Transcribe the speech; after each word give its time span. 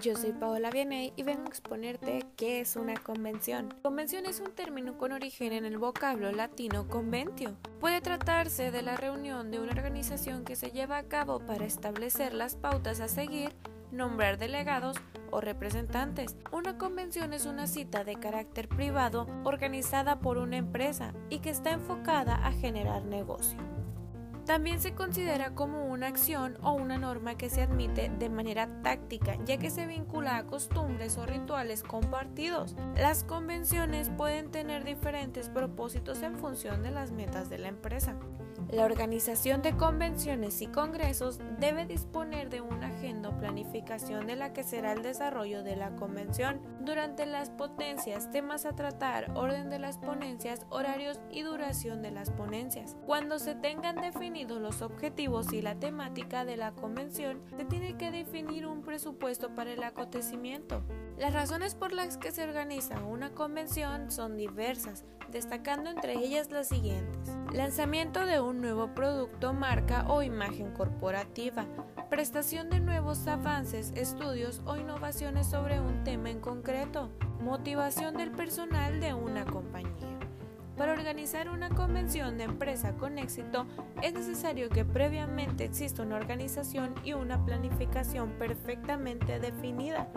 Yo 0.00 0.16
soy 0.16 0.32
Paola 0.32 0.70
Vianey 0.70 1.12
y 1.16 1.22
vengo 1.22 1.44
a 1.44 1.48
exponerte 1.48 2.24
qué 2.36 2.60
es 2.60 2.76
una 2.76 2.94
convención. 2.94 3.74
Convención 3.82 4.26
es 4.26 4.40
un 4.40 4.52
término 4.52 4.96
con 4.96 5.12
origen 5.12 5.52
en 5.52 5.64
el 5.64 5.78
vocablo 5.78 6.32
latino 6.32 6.88
conventio. 6.88 7.56
Puede 7.78 8.00
tratarse 8.00 8.70
de 8.70 8.82
la 8.82 8.96
reunión 8.96 9.50
de 9.50 9.60
una 9.60 9.72
organización 9.72 10.44
que 10.44 10.56
se 10.56 10.70
lleva 10.70 10.96
a 10.96 11.04
cabo 11.04 11.40
para 11.40 11.66
establecer 11.66 12.32
las 12.32 12.56
pautas 12.56 13.00
a 13.00 13.08
seguir, 13.08 13.54
nombrar 13.92 14.38
delegados 14.38 14.96
o 15.30 15.40
representantes. 15.40 16.36
Una 16.50 16.78
convención 16.78 17.32
es 17.32 17.44
una 17.44 17.66
cita 17.66 18.02
de 18.02 18.16
carácter 18.16 18.68
privado 18.68 19.26
organizada 19.44 20.20
por 20.20 20.38
una 20.38 20.56
empresa 20.56 21.12
y 21.28 21.40
que 21.40 21.50
está 21.50 21.70
enfocada 21.70 22.34
a 22.46 22.52
generar 22.52 23.04
negocio. 23.04 23.58
También 24.46 24.80
se 24.80 24.94
considera 24.94 25.54
como 25.54 25.86
una 25.86 26.08
acción 26.08 26.58
o 26.62 26.72
una 26.72 26.98
norma 26.98 27.36
que 27.36 27.48
se 27.48 27.62
admite 27.62 28.10
de 28.18 28.28
manera 28.28 28.68
táctica, 28.82 29.36
ya 29.44 29.56
que 29.56 29.70
se 29.70 29.86
vincula 29.86 30.36
a 30.36 30.46
costumbres 30.46 31.16
o 31.16 31.26
rituales 31.26 31.82
compartidos. 31.82 32.74
Las 32.96 33.22
convenciones 33.22 34.10
pueden 34.10 34.50
tener 34.50 34.84
diferentes 34.84 35.48
propósitos 35.48 36.22
en 36.22 36.38
función 36.38 36.82
de 36.82 36.90
las 36.90 37.12
metas 37.12 37.48
de 37.50 37.58
la 37.58 37.68
empresa. 37.68 38.16
La 38.70 38.84
organización 38.84 39.60
de 39.62 39.76
convenciones 39.76 40.60
y 40.62 40.66
congresos 40.66 41.40
debe 41.58 41.84
disponer 41.84 42.48
de 42.48 42.60
una 42.60 42.88
agenda 42.88 43.28
o 43.28 43.36
planificación 43.36 44.26
de 44.26 44.36
la 44.36 44.52
que 44.52 44.62
será 44.62 44.92
el 44.92 45.02
desarrollo 45.02 45.62
de 45.62 45.76
la 45.76 45.94
convención. 45.96 46.60
Durante 46.80 47.26
las 47.26 47.50
potencias, 47.50 48.30
temas 48.30 48.64
a 48.64 48.74
tratar, 48.74 49.30
orden 49.34 49.68
de 49.68 49.78
las 49.78 49.98
ponencias, 49.98 50.66
horarios 50.70 51.20
y 51.30 51.42
duración 51.42 52.02
de 52.02 52.12
las 52.12 52.30
ponencias. 52.30 52.96
Cuando 53.04 53.38
se 53.38 53.54
tengan 53.54 53.96
definidos 53.96 54.31
los 54.32 54.80
objetivos 54.80 55.52
y 55.52 55.60
la 55.60 55.78
temática 55.78 56.44
de 56.46 56.56
la 56.56 56.72
convención, 56.72 57.42
se 57.56 57.66
tiene 57.66 57.98
que 57.98 58.10
definir 58.10 58.66
un 58.66 58.82
presupuesto 58.82 59.54
para 59.54 59.72
el 59.72 59.82
acontecimiento. 59.82 60.82
Las 61.18 61.34
razones 61.34 61.74
por 61.74 61.92
las 61.92 62.16
que 62.16 62.32
se 62.32 62.42
organiza 62.42 63.04
una 63.04 63.32
convención 63.32 64.10
son 64.10 64.38
diversas, 64.38 65.04
destacando 65.30 65.90
entre 65.90 66.14
ellas 66.14 66.50
las 66.50 66.68
siguientes. 66.68 67.30
Lanzamiento 67.52 68.24
de 68.24 68.40
un 68.40 68.62
nuevo 68.62 68.94
producto, 68.94 69.52
marca 69.52 70.06
o 70.08 70.22
imagen 70.22 70.72
corporativa. 70.72 71.66
Prestación 72.08 72.70
de 72.70 72.80
nuevos 72.80 73.26
avances, 73.26 73.92
estudios 73.94 74.62
o 74.64 74.76
innovaciones 74.76 75.46
sobre 75.46 75.78
un 75.78 76.04
tema 76.04 76.30
en 76.30 76.40
concreto. 76.40 77.10
Motivación 77.42 78.16
del 78.16 78.30
personal 78.30 78.98
de 78.98 79.12
una 79.12 79.44
compañía. 79.44 80.11
Para 80.76 80.94
organizar 80.94 81.50
una 81.50 81.68
convención 81.68 82.38
de 82.38 82.44
empresa 82.44 82.96
con 82.96 83.18
éxito 83.18 83.66
es 84.02 84.14
necesario 84.14 84.68
que 84.68 84.84
previamente 84.84 85.64
exista 85.64 86.02
una 86.02 86.16
organización 86.16 86.94
y 87.04 87.12
una 87.12 87.44
planificación 87.44 88.32
perfectamente 88.38 89.38
definida. 89.38 90.10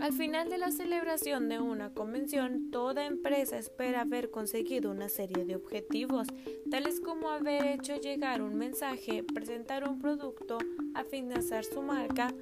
Al 0.00 0.12
final 0.12 0.50
de 0.50 0.58
la 0.58 0.70
celebración 0.70 1.48
de 1.48 1.58
una 1.58 1.94
convención, 1.94 2.70
toda 2.70 3.06
empresa 3.06 3.56
espera 3.56 4.02
haber 4.02 4.30
conseguido 4.30 4.90
una 4.90 5.08
serie 5.08 5.44
de 5.46 5.56
objetivos, 5.56 6.28
tales 6.70 7.00
como 7.00 7.30
haber 7.30 7.64
hecho 7.66 7.96
llegar 7.96 8.42
un 8.42 8.56
mensaje, 8.56 9.24
presentar 9.24 9.88
un 9.88 9.98
producto, 9.98 10.58
afianzar 10.94 11.64
su 11.64 11.80
marca. 11.80 12.32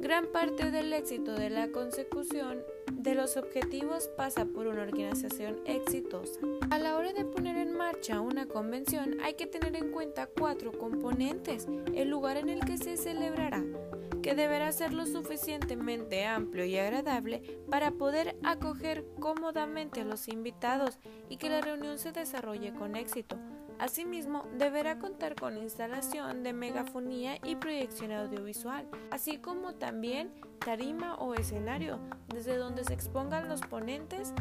Gran 0.00 0.26
parte 0.32 0.72
del 0.72 0.92
éxito 0.92 1.34
de 1.34 1.50
la 1.50 1.70
consecución 1.70 2.58
de 2.92 3.14
los 3.14 3.36
objetivos 3.36 4.08
pasa 4.16 4.44
por 4.44 4.66
una 4.66 4.82
organización 4.82 5.60
exitosa. 5.66 6.40
A 6.70 6.78
la 6.78 6.96
hora 6.96 7.12
de 7.12 7.24
poner 7.24 7.56
en 7.56 7.76
marcha 7.76 8.20
una 8.20 8.46
convención 8.46 9.20
hay 9.22 9.34
que 9.34 9.46
tener 9.46 9.76
en 9.76 9.92
cuenta 9.92 10.26
cuatro 10.26 10.72
componentes. 10.72 11.66
El 11.94 12.10
lugar 12.10 12.36
en 12.36 12.48
el 12.48 12.60
que 12.60 12.76
se 12.76 12.96
celebrará, 12.96 13.64
que 14.22 14.34
deberá 14.34 14.72
ser 14.72 14.92
lo 14.92 15.06
suficientemente 15.06 16.24
amplio 16.26 16.64
y 16.64 16.76
agradable 16.76 17.60
para 17.70 17.92
poder 17.92 18.36
acoger 18.42 19.04
cómodamente 19.20 20.00
a 20.00 20.04
los 20.04 20.28
invitados 20.28 20.98
y 21.28 21.36
que 21.36 21.50
la 21.50 21.60
reunión 21.60 21.98
se 21.98 22.12
desarrolle 22.12 22.72
con 22.72 22.96
éxito. 22.96 23.36
Asimismo, 23.78 24.44
deberá 24.56 24.98
contar 24.98 25.36
con 25.36 25.56
instalación 25.56 26.42
de 26.42 26.52
megafonía 26.52 27.38
y 27.44 27.56
proyección 27.56 28.12
audiovisual, 28.12 28.88
así 29.10 29.38
como 29.38 29.74
también 29.74 30.32
tarima 30.58 31.14
o 31.16 31.34
escenario, 31.34 32.00
desde 32.26 32.56
donde 32.56 32.84
se 32.84 32.94
expongan 32.94 33.48
los 33.48 33.60
ponentes. 33.60 34.34